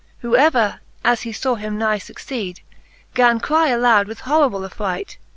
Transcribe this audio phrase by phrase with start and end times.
[0.21, 2.61] Who, ever as he {aw him nigh fucceed,
[3.13, 5.19] Gan cry aloud with horrible affright.